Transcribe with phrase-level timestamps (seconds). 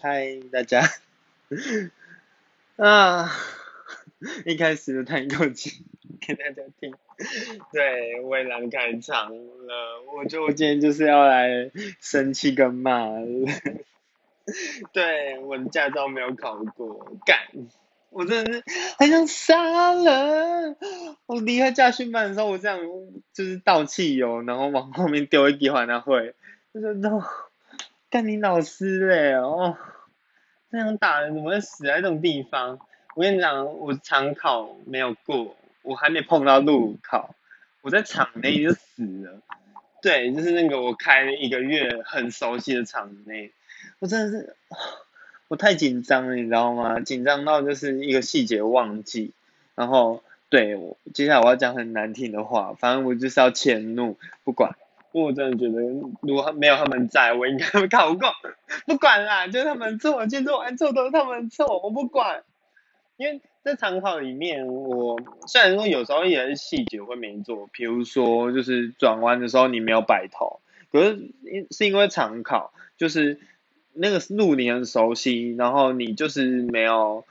[0.00, 0.82] 嗨，大家
[2.76, 3.30] 啊！
[4.46, 5.84] 一开始的叹一口气
[6.20, 6.94] 给大家听，
[7.70, 10.02] 对，我也懒开场了。
[10.16, 11.70] 我觉得我今天就是要来
[12.00, 13.08] 生气跟骂。
[14.92, 17.38] 对，我的驾照没有考过，干！
[18.08, 18.64] 我真的是
[18.98, 20.76] 很想杀人。
[21.26, 22.78] 我离开驾训班的时候，我这样
[23.34, 26.34] 就是倒汽油，然后往后面丢一滴还他会，
[26.72, 27.22] 就说 no。
[28.14, 29.76] 干你老师嘞哦，
[30.70, 32.78] 这样打人怎么会死在这种地方？
[33.16, 37.34] 我跟你讲，我场考没有过，我还没碰到路考，
[37.82, 39.40] 我在场内就死了。
[40.00, 43.50] 对，就是那个我开了一个月很熟悉的场内，
[43.98, 44.54] 我真的是，
[45.48, 47.00] 我太紧张了，你知道吗？
[47.00, 49.32] 紧张到就是一个细节忘记。
[49.74, 54.76] 然后，对我接下来我要讲很难听的话，反正我就是要迁怒，不管。
[55.14, 55.80] 不过我真的觉得，
[56.22, 58.32] 如果没有他们在，我应该会 考过。
[58.84, 62.42] 不管啦，就是他们错，其实完错都是他们错，我不管。
[63.16, 70.58] 因为在长考里面，我虽然说有时候也是细节会没做，比如说就是转弯的时候你没有摆头，
[70.90, 73.38] 可是因是因为长考，就是
[73.92, 77.24] 那个路你很熟悉，然后你就是没有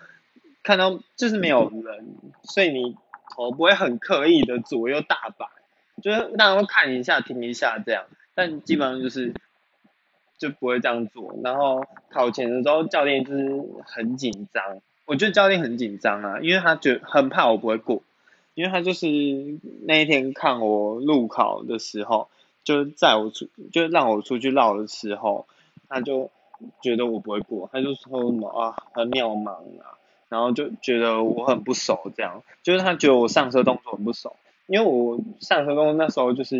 [0.63, 2.95] 看到，就是没有人，所以你
[3.35, 5.47] 头不会很刻意的左右大摆。
[6.03, 8.03] 就是大家会看一下、听一下这样，
[8.35, 9.33] 但基本上就是
[10.37, 11.33] 就不会这样做。
[11.41, 14.81] 然后考前的时候，教练就是很紧张。
[15.05, 18.03] 我觉得教练很紧张啊，因为他觉很怕我不会过，
[18.53, 19.07] 因为他就是
[19.83, 22.27] 那一天看我路考的时候，
[22.65, 25.45] 就在我出就让我出去绕的时候，
[25.87, 26.29] 他就
[26.81, 29.51] 觉得我不会过，他就说什么啊很渺茫
[29.81, 29.95] 啊，
[30.27, 34.35] 然后就觉得我很不熟这样，就是他觉得我上车动作很不熟。
[34.67, 36.59] 因为我上车工那时候就是，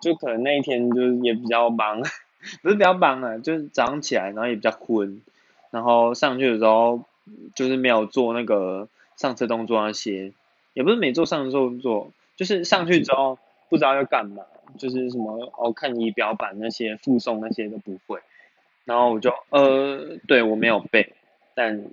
[0.00, 2.00] 就可能那一天就是也比较忙，
[2.62, 5.20] 不是比较忙啊，就是早上起来然后也比较昏，
[5.70, 7.02] 然后上去的时候
[7.54, 10.32] 就是没有做那个上车动作那些，
[10.74, 13.38] 也不是没做上车动作，就是上去之后
[13.68, 14.44] 不知道要干嘛，
[14.78, 18.20] 就是什么哦看仪表板那些附送那些都不会，
[18.84, 21.14] 然后我就呃对我没有背，
[21.54, 21.84] 但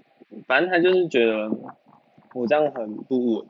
[0.45, 1.49] 反正他就是觉得
[2.33, 3.45] 我这样很不稳。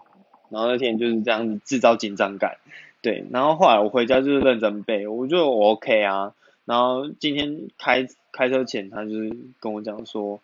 [0.49, 2.57] 然后那天就是这样子制造紧张感，
[3.01, 3.25] 对。
[3.31, 6.33] 然后后来我回家就是认真背，我觉得我 OK 啊。
[6.65, 10.39] 然后今天开开车前，他就是跟我讲说，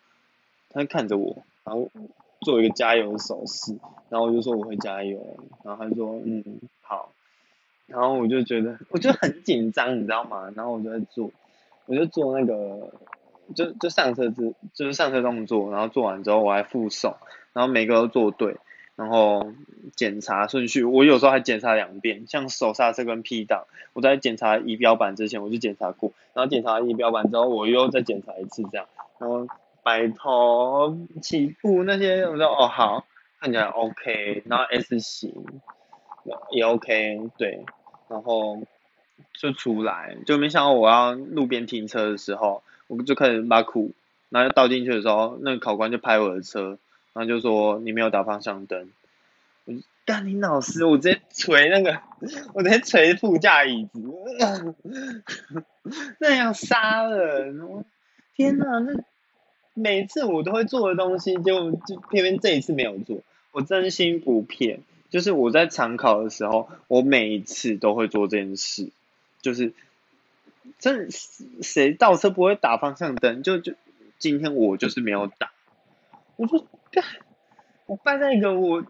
[0.70, 1.88] 他看着我，然后
[2.40, 3.76] 做一个加油的手势，
[4.08, 5.18] 然后我就说我会加油，
[5.64, 6.44] 然后他说嗯
[6.80, 7.12] 好。
[7.88, 10.50] 然后我就觉得我就很紧张，你知道吗？
[10.54, 11.30] 然后我就在做，
[11.86, 12.88] 我就做那个，
[13.54, 17.16] 就就上车之就是上车动作，然后做完之后我还附送，
[17.52, 18.56] 然后每个都做对。
[18.94, 19.52] 然后
[19.96, 23.64] 检查顺序，我有时候还检查两遍，像手刹车跟 P 档，
[23.94, 28.86] 我在检查仪表板之前我就检查过，然后检查仪表板之后我又再检查一次这样，
[29.18, 29.46] 然后
[29.82, 33.06] 摆头起步那些我说哦好，
[33.40, 35.32] 看起来 OK，然后 S 型
[36.50, 37.64] 也 OK 对，
[38.08, 38.62] 然后
[39.32, 43.92] 就出来，就没想到我要路边停车的时候，我就开始把苦，
[44.28, 46.78] 然后倒进去的时候，那个考官就拍我的车。
[47.12, 48.90] 然后就说你没有打方向灯，
[49.64, 49.74] 我
[50.04, 52.00] 干你老师，我直接捶那个，
[52.54, 54.00] 我直接捶副驾椅子，
[56.18, 57.84] 那样杀人！
[58.34, 59.04] 天哪，那
[59.74, 63.18] 每次我都会做的东西，就就偏偏这一次没有做，
[63.52, 64.80] 我真心不骗，
[65.10, 68.88] 就是我在常考的时候，我每一次都会做这件事，
[69.42, 69.72] 就是
[70.78, 73.74] 真谁倒车不会打方向灯，就就
[74.18, 75.52] 今天我就是没有打。
[76.36, 76.66] 我说，
[77.86, 78.84] 我办那个我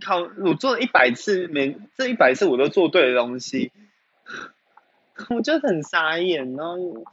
[0.00, 3.72] 考我做了一百次，每这一百次我都做对的东西，
[5.30, 7.04] 我就很傻眼，然后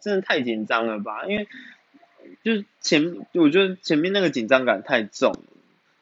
[0.00, 1.26] 真的太紧张了吧？
[1.26, 1.48] 因为
[2.42, 5.32] 就前我觉得前面那个紧张感太重，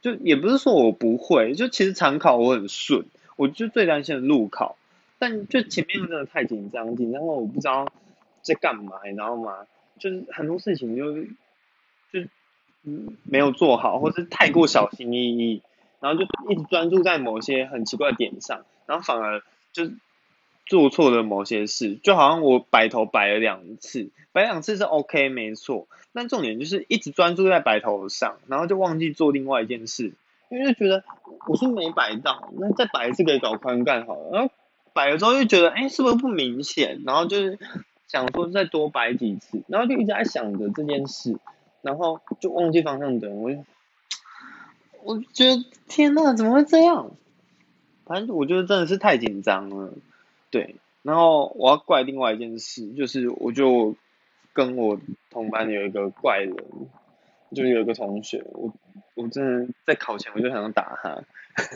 [0.01, 3.07] 就也不是说我不会，就其实常考我很顺，
[3.37, 4.77] 我就最担心的路考，
[5.19, 7.93] 但就前面真的太紧张，紧张到我不知道
[8.43, 9.67] 在干嘛，你知道吗？
[9.99, 11.23] 就是很多事情就
[12.13, 12.29] 就。
[13.23, 15.63] 没有做好，或是太过小心翼翼，
[16.01, 19.43] 然后就一直专注在某些很奇怪的点上，然后反而
[19.73, 19.91] 就
[20.67, 30.13] 做错了某些事，就好像我摆头摆了两次，摆两次是 OK 没错，但重点就是一直专注在摆头上，然后就忘记做另外一件事，
[30.51, 31.03] 因为就觉得
[31.49, 34.53] 我是没摆到，那再摆一次给搞宽干好了，然后
[34.93, 37.59] 摆了之后又觉得哎是不是不明显，然后就是
[38.09, 41.39] 想说再多摆几次，然后就一直在想着这件事。
[41.85, 43.65] 然后就忘记方向灯，我就
[45.03, 47.11] 我觉得天呐，怎么会这样？
[48.07, 49.93] 反正我觉得真的是太紧张了，
[50.51, 50.77] 对。
[51.03, 53.95] 然后我要怪另外一件事，就是我就
[54.55, 54.99] 跟我
[55.29, 56.57] 同班有一个怪人，
[57.55, 58.73] 就有一个同学，我
[59.15, 61.23] 我真的在考前我就想打他，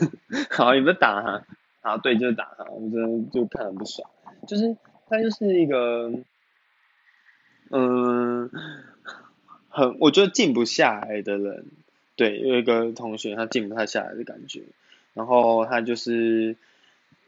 [0.49, 1.43] 好也不是打他，
[1.81, 4.09] 啊对就是打他，我真的就看很不爽，
[4.47, 4.75] 就是
[5.07, 6.11] 他就是一个，
[7.69, 8.49] 嗯，
[9.69, 11.65] 很我觉得静不下来的人，
[12.15, 14.63] 对，有一个同学他静不太下来的感觉，
[15.13, 16.55] 然后他就是。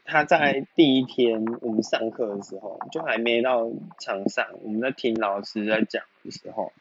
[0.04, 6.74] 他在第一天我们上课的时候，就还没到场上，我们在听老师在讲的时候，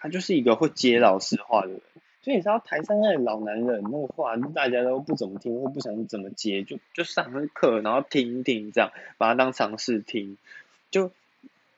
[0.00, 1.80] 他就是一个会接老师话的人。
[2.22, 10.38] 所以你知道台上那老男人那个话，大家都不怎么听或不想怎么接，就就上课然后听一听这样，把他当尝试听。
[10.90, 11.12] 就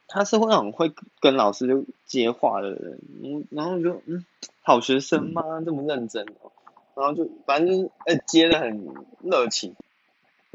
[0.06, 4.25] 他是会很会跟老师就接话的人，嗯，然后就嗯，
[4.62, 5.43] 好学生吗？
[5.65, 6.53] 这么认真哦，
[6.95, 8.87] 然后就反正就是呃接的很
[9.23, 9.75] 热情。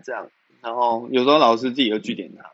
[0.01, 0.29] 这样，
[0.61, 2.51] 然后有时候老师自己又据点他，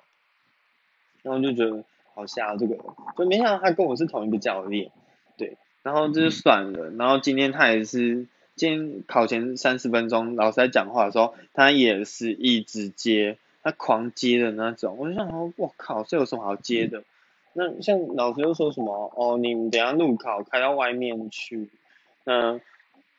[1.22, 1.84] 然后就觉得
[2.16, 2.76] 好吓这个，
[3.16, 4.92] 就没想到他跟我是同一个教练，
[5.38, 8.26] 对，然后这就算了，然后今天他也是，
[8.56, 17.04] 今天考前三十分钟老师在讲话的时候，他也是一直接，他狂接的那种，我就想说，我靠，这有什么好接的？
[17.52, 21.70] 那像老师又说什么，哦，你们等下路考开到外面去，
[22.24, 22.62] 嗯，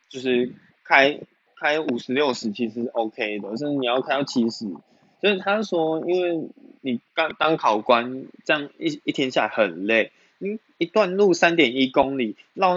[0.09, 0.53] 就是
[0.85, 1.21] 开。
[1.59, 4.67] 开五十六十其实 OK 的，甚至你要开到七十，
[5.23, 6.51] 就是他说，因为
[6.83, 12.77] 你刚当考官，这样一一天下来很累，你一段路三点一公里绕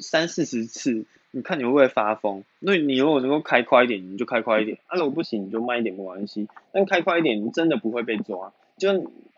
[0.00, 2.44] 三四十次，你看你会不会发疯？
[2.60, 6.46] 那你如果能够开快一点，你就开快一点；，啊，如果不行，你就慢一点没关系。
[6.70, 8.52] 但开快一点，你真的不会被抓。
[8.78, 8.92] 就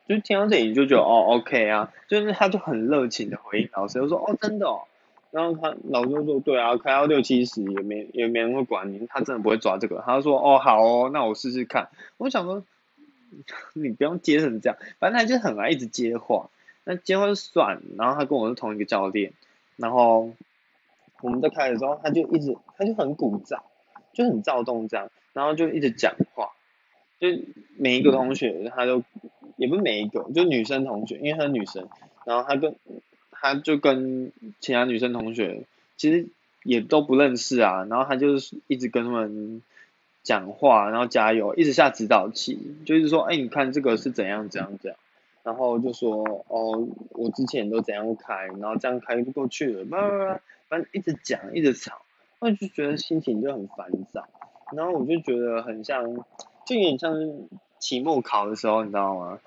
[0.07, 4.83] 就听到这里，你就觉得哦 OK 啊，就是他就很热情的回应老师，就说哦真的哦。
[5.31, 10.03] 然后他老师说，对啊，开到六七十也没也没人会管你，他真的不会抓这个。
[10.07, 11.89] 他说，哦好哦，那我试试看。
[12.19, 12.63] 我想说，
[13.75, 16.49] 你不用接成这样，反正他就很爱一直接话。
[16.85, 19.33] 那接话就算，然后他跟我是同一个教练，
[19.77, 20.31] 然后
[21.23, 23.61] 我们在开的时候，他就一直他就很鼓噪，
[24.13, 26.51] 就很躁动这样，然后就一直讲话，
[27.19, 27.29] 就
[27.77, 29.03] 每一个同学他都
[29.57, 31.89] 也不是每一个，就女生同学，因为她是女生，
[32.25, 32.75] 然后他跟。
[33.39, 35.65] 他就跟其他女生同学
[35.99, 36.27] 其实
[36.65, 39.63] 也都不认识啊，然后他就是一直跟他们
[40.23, 44.99] 讲话，然后加油，一直下指导器，就是说，哎，你看这个是怎样怎样怎样，
[45.47, 52.03] 然后就说，哦，我之前都怎样开，然后这样开就过去了，叭叭叭，反正一直讲，一直吵，
[52.41, 54.27] 我就觉得心情就很烦躁，
[54.73, 56.17] 然后我就觉得很像，
[56.65, 57.15] 就有点像
[57.79, 59.39] 期末考的时候，你知道吗？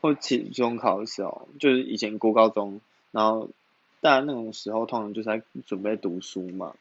[0.00, 2.80] 或期中考的时候，就是以前过高中。
[3.10, 3.48] 然后，
[4.00, 6.72] 大家那种时候通常就是在准备读书嘛。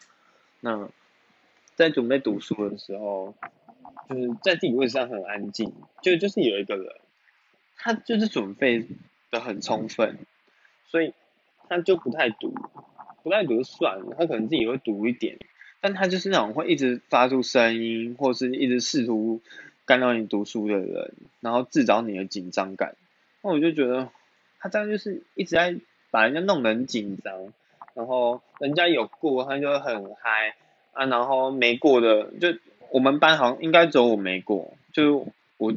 [0.59, 0.87] 那
[1.73, 3.33] 在准备读书的时候，
[4.07, 6.93] 就是在自己位置上很安静，就就是有一个人，
[7.77, 8.85] 他就是准备
[9.31, 10.17] 的很充分，
[10.87, 11.13] 所以
[11.69, 12.53] 他就不太读，
[13.23, 15.37] 不太读就算了，他可能自己会读一点，
[15.79, 19.41] 但他就是那种会一直发出声音，或是一直试图
[19.85, 22.95] 干扰你读书的人，然后制造你的紧张感。
[23.41, 24.09] 那我就觉得
[24.59, 25.75] 他这样就是一直在。
[26.09, 27.51] 把人家弄得很紧张，
[27.93, 30.55] 然后人家有过，他就很嗨
[30.93, 32.57] 啊，然后没过的，就
[32.91, 35.27] 我们班好像应该只有我没过，就
[35.57, 35.73] 我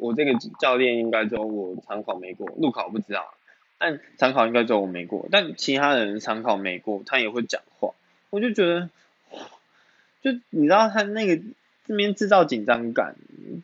[0.00, 3.34] 我这个教练应该说我常考没过，路考不知道，
[3.78, 7.90] 但常考应该说我没过，但其他人常考没过，他也会讲话，
[8.30, 8.90] 我就觉得，
[10.22, 11.42] 就你知道他那个
[11.86, 13.14] 这边制造紧张感，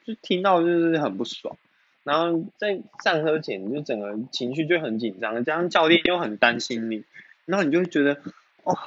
[0.04, 1.56] 就听到就是很不爽。
[2.04, 7.02] 然后在上车前，就整个情绪就很紧张，加上教练又很担心你，
[7.46, 8.20] 然后你就会觉得，
[8.62, 8.78] 哦，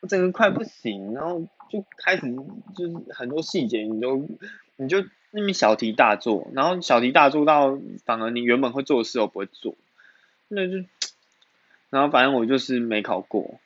[0.00, 2.22] 我整个快不行，然后就开始
[2.76, 4.26] 就是很多细节，你都
[4.74, 9.74] 你就那边小题大做，然后小题大做到反而你原本会做的事都不会做，
[10.48, 10.84] 那就，
[11.90, 13.60] 然后反正我就是没考过，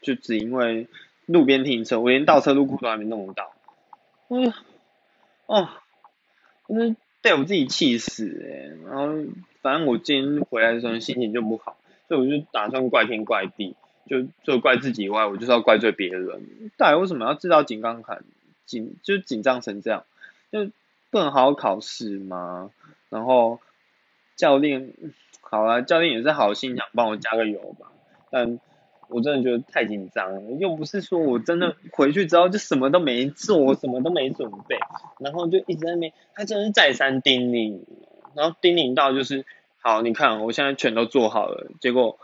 [0.00, 0.86] 就只因为
[1.26, 3.52] 路边停车，我连倒车入库都还没弄到，
[4.28, 4.52] 哎，
[5.46, 5.68] 哦，
[6.68, 6.94] 那。
[7.20, 9.12] 被我自己气死哎，然后
[9.60, 13.74] 反正我今天回来的时候心情就不好，所以我就打算怪天怪地，
[14.06, 16.70] 就除了怪自己以外，我就是要怪罪别人。
[16.76, 18.22] 到底为什么要制造紧张感？
[18.66, 20.04] 紧就紧张成这样，
[20.52, 20.70] 就
[21.10, 22.70] 不能好好考试吗？
[23.08, 23.60] 然后
[24.36, 24.92] 教练
[25.40, 27.92] 好了，教练也是好心想帮我加个油吧，
[28.30, 28.60] 但。
[29.10, 34.78] 我真的觉得太紧张了，又不是说我真的回去之后就什么都没做，我什么都没准备，
[35.18, 37.80] 然后就一直在那边，他真的是再三叮咛，
[38.34, 39.46] 然后叮咛到就是，
[39.80, 42.18] 好，你看我现在全都做好了，结果，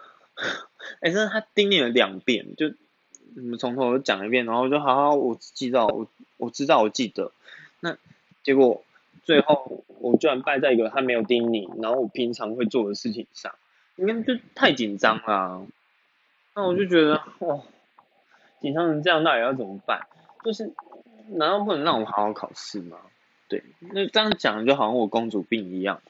[1.01, 2.67] 哎，真的他叮咛了两遍，就，
[3.35, 7.33] 我们从头讲一遍，然后就好好，我记到，我我知道，我记得，
[7.81, 7.97] 那
[8.45, 8.85] 结果
[9.25, 13.53] 最后我居然败在一个他没有叮咛，然后我平常会做的事情上，
[13.97, 15.67] 应该就太紧张了。
[16.55, 17.61] 那我就觉得，哇，
[18.61, 20.07] 紧张成这样，到底要怎么办？
[20.45, 20.73] 就是
[21.31, 22.99] 难道不能让我好好考试吗？
[23.49, 26.01] 对，那这样讲就好像我公主病一样。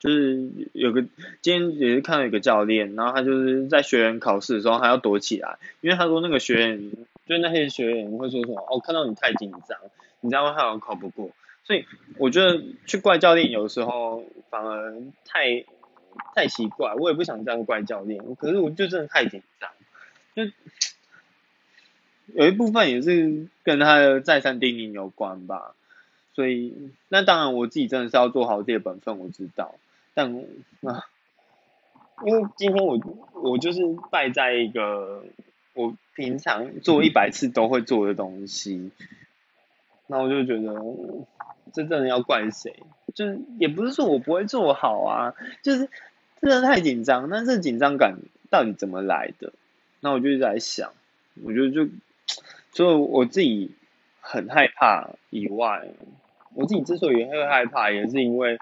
[0.00, 1.02] 就是有个
[1.42, 6.90] 今天也是看到一个教练，然后他就是在学员考试的时候，他要躲起来，因为他说那个学员，
[7.26, 9.78] 就那些学员会说什么，哦，看到你太紧张，
[10.20, 11.30] 你这样会好像考不过。
[11.64, 11.86] 所以
[12.18, 15.64] 我觉得去怪教练有时候反而太
[16.34, 19.70] 太奇怪，我也不想这样怪教练，可是我就真的太紧张，
[20.34, 20.52] 就
[22.34, 25.74] 有一部分也是跟他的再三叮咛有关吧。
[26.34, 26.74] 所以
[27.08, 29.74] 那当然我自己真的是要做好自己的本分，我知道。
[30.14, 30.34] 但
[30.82, 31.06] 啊，
[32.24, 32.98] 因为今天我
[33.34, 35.24] 我就是败在一个
[35.74, 38.90] 我平常做一百次都会做的东西，
[40.06, 40.72] 那我就觉得
[41.72, 42.74] 这真的要怪谁？
[43.14, 45.88] 就是也不是说我不会做好啊，就是
[46.40, 47.28] 真的太紧张。
[47.28, 48.18] 那这紧张感
[48.50, 49.52] 到底怎么来的？
[50.00, 50.92] 那我就一直在想，
[51.42, 51.88] 我觉得就
[52.72, 53.72] 除了我自己
[54.20, 55.88] 很害怕以外，
[56.54, 58.58] 我自己之所以会害怕，也是因为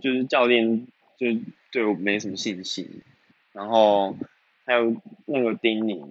[0.00, 0.86] 就是教练。
[1.18, 1.28] 就
[1.70, 3.00] 对我没什么信心，
[3.52, 4.16] 然后
[4.64, 6.10] 还有那个丁宁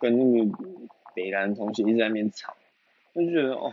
[0.00, 0.58] 跟那个
[1.14, 2.56] 北兰同学一直在那边吵，
[3.12, 3.72] 我就觉得哦，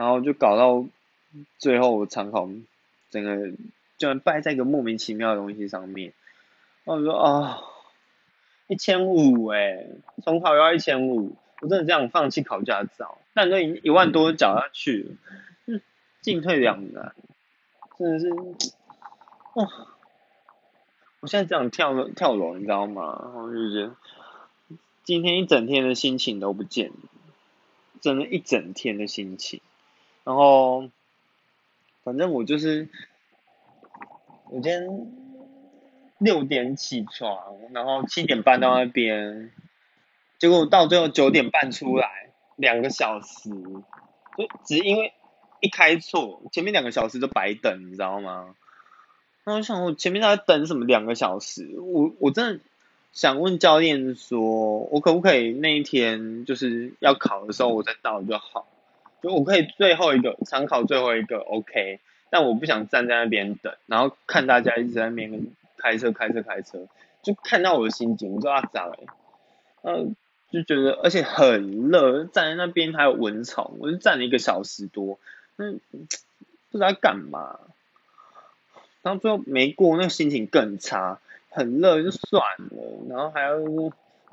[0.00, 0.86] 然后就搞到
[1.58, 2.48] 最后参考
[3.10, 3.50] 整个
[3.98, 6.14] 居然败在一个莫名其妙的东西上面，
[6.84, 7.60] 然后我说啊，
[8.66, 9.88] 一千五哎，
[10.24, 15.18] 重考要一千五，我真的这样放弃考驾照，但都已经一万多缴下去
[15.66, 15.80] 了，
[16.22, 17.14] 进退两难，
[17.98, 18.30] 真的是。
[19.56, 19.68] 哇！
[21.20, 23.32] 我现在这样跳跳楼，你知道吗？
[23.34, 23.94] 我就觉得
[25.04, 26.94] 今天一整天的心情都不见了，
[28.00, 29.60] 真的，一整天的心情。
[30.30, 30.88] 然后，
[32.04, 32.88] 反正我就是，
[34.48, 35.12] 我今天
[36.18, 37.36] 六点起床，
[37.72, 39.50] 然后七点半到那边，
[40.38, 45.12] 结果到最后九点半出来，两个小时，就只因为
[45.58, 48.54] 一开错，前面两个小时都白等，你知道吗？
[49.42, 51.76] 那我想，我前面在等什么两个小时？
[51.80, 52.60] 我我真的
[53.12, 54.44] 想问教练说，
[54.92, 58.68] 我可不可以那一天就是要考的时候我再到就好？
[59.22, 62.00] 就我可以最后一个参考最后一个 OK，
[62.30, 65.46] 但我不想站在那边等，然后看大家一直在那边
[65.76, 66.86] 开车开车开车，
[67.22, 68.96] 就看到我的心情，我说啊咋了？
[69.82, 70.14] 嗯，
[70.50, 75.18] 就觉得而且很热，站在那边还有蚊虫，我就站了一个小时多，
[75.56, 75.80] 嗯，
[76.70, 77.58] 不知道干嘛。
[79.02, 83.58] 然后最后没过，那心情更差，很热就算了，然后还要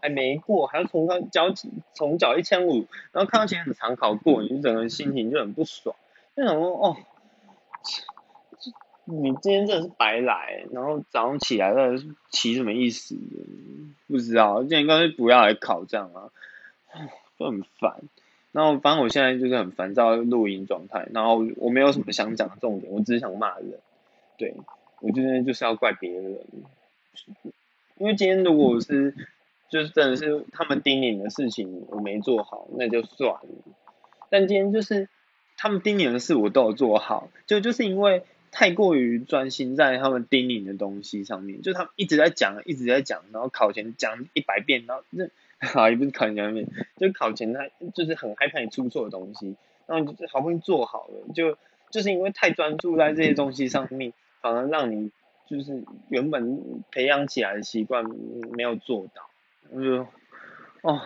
[0.02, 1.54] 还没过，还要从他交
[1.94, 5.96] 从缴一千五，然后看到前很长考过，你整个心情就很不爽，
[6.36, 6.98] 就想说哦，
[9.06, 11.98] 你今天真的是白来，然后早上起来了
[12.30, 13.16] 起什么意思？
[14.08, 16.30] 不知道，今天干脆不要来考这样啊，
[17.38, 18.02] 就很烦。
[18.54, 23.80] 然后反正我现在就是很烦躁录音状态，然后我没有什么想讲的重点，我只是想骂人。
[24.38, 24.56] 对，
[25.00, 26.40] 我今天就是要怪别人，
[27.98, 29.14] 因为今天如果是
[29.70, 33.42] 就是真的是他们叮咛的事情我没做好，那就算了。
[34.30, 35.10] 但今天就是
[35.58, 45.26] 他们叮咛的事我都有做好，就就是因为太过于专心在他们叮咛的东西上面，就他们一直在讲，一直在讲，然后考前讲一百遍，然后那
[45.80, 49.56] 啊也不是考前讲一遍，就考前他就是很害怕你出错的东西，
[49.86, 51.58] 然后就是好不容易做好了，就
[51.90, 54.14] 就是因为太专注在这些东西上面。
[54.40, 55.12] 反而让你
[55.48, 58.06] 就是原本培养起来的习惯
[58.56, 59.28] 没有做到，
[59.72, 60.08] 我就
[60.82, 61.02] 哦，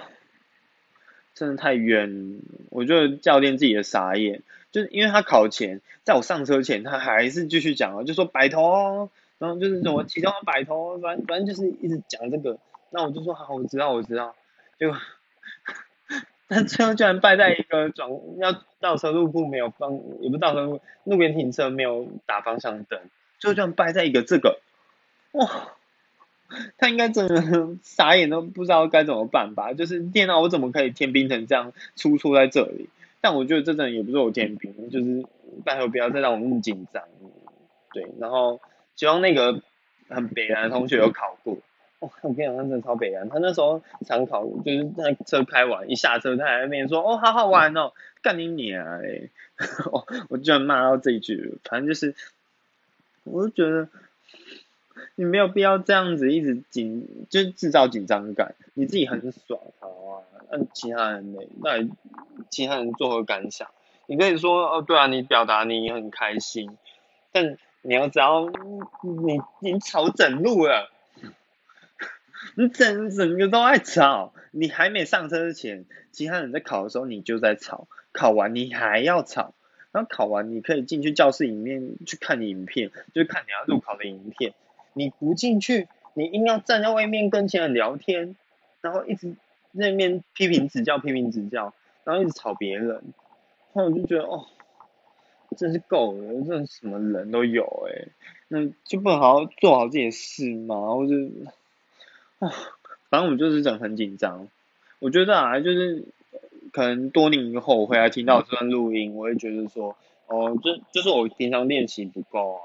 [1.33, 2.39] 真的太冤。
[2.69, 4.41] 我觉得教练自己的傻眼，
[4.71, 12.57] 就是因为他考前，在我上车前，他还是继续讲啊，就说摆头，然后就是什么启动摆头，反正反正就是一直讲这个。
[12.91, 14.35] 那我就说好，我知道，我知道。
[14.77, 14.97] 结果，
[16.47, 22.99] 但最后居然败在一个转要倒车入库没有方，也不倒车入库路边停车没有打方向灯。
[23.39, 24.59] 就这样败在一个这个，
[25.31, 25.73] 哇，
[26.77, 29.74] 他应该真的傻眼都不知道该怎么办吧？
[29.74, 32.89] 就是电脑我怎么可以天兵成这样出错在这里？
[33.22, 35.25] 但我觉得这真的也不是我天兵，就是
[35.63, 37.03] 拜托不要再让我那么紧张。
[37.93, 38.60] 对，然后
[38.96, 39.62] 希望那个
[40.10, 41.58] 很北南的同学有考过。
[42.00, 49.29] 我跟你讲，他真的超北南，他那时候常考就是那车开完一下车，他还在那边说哦好好玩哦，干你娘哎！
[49.91, 52.15] 哦，我居然骂到这一句，反正就是。
[53.24, 53.88] 我就觉得
[55.15, 58.55] 你没有必要这样子一直紧，就制造紧张感。
[58.74, 61.39] 你自己很爽，好啊，那其他人呢？
[61.62, 61.88] 那
[62.50, 63.70] 其他人作何感想？
[64.08, 66.77] 你可以说哦，对啊，你表达你很开心，
[67.31, 68.50] 但你要知道，
[69.03, 70.91] 你你吵整路了，
[72.55, 74.34] 你整整个都在吵。
[74.53, 79.53] 你还没上车之前，其他人在考的时候你就在吵，考完你还要吵，
[79.93, 84.53] 然后考完你可以进去教室里面去看影片，就是看你要录考的影片。
[84.93, 88.36] 你不进去，你硬要站在外面跟其他人聊天，
[88.81, 89.36] 然后一直
[89.71, 93.01] 那面批评指教、批评指教，然后一直吵别人，
[93.74, 94.45] 然后我就觉得哦。
[95.57, 98.07] 真是够了，这什么人都有哎，
[98.48, 100.95] 那就不能好好做好自己的事吗？
[100.95, 101.13] 或者
[102.39, 102.50] 啊，
[103.10, 104.48] 反正我就是整很紧张。
[105.00, 106.05] 我觉得啊，就是
[106.71, 112.63] 可能多年以后回来听到这段录音，我会觉得说，哦，就就是我平常练习不够啊，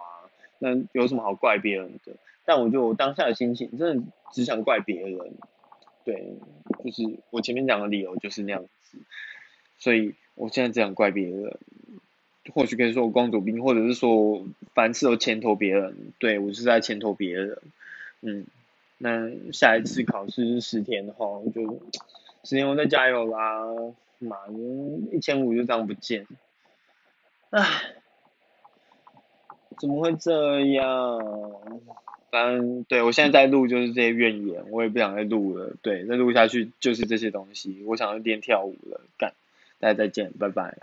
[0.58, 2.12] 那有什么好怪别人的？
[2.44, 5.34] 但我就我当下的心情，真的只想怪别人。
[6.04, 6.36] 对，
[6.84, 8.98] 就是我前面讲的理由就是那样子，
[9.78, 11.58] 所以我现在只想怪别人。
[12.54, 17.58] 或许可以说我公主病，或者是说凡事都牵拖别人，对我是在牵拖别人。
[18.20, 18.46] 嗯，
[18.98, 21.80] 那下一次考试是十天的话，我就
[22.44, 23.66] 十天我再加油啦！
[24.20, 24.36] 妈，
[25.12, 26.26] 一千五就这样不见，
[27.50, 27.66] 唉，
[29.78, 31.20] 怎么会这样？
[32.30, 35.74] 反正对我现在在录就是这些怨言，我也不想再录了。
[35.80, 39.32] 对，再录下去就是这些东西，我想要练跳舞了，干，
[39.78, 40.76] 大家再见，拜拜。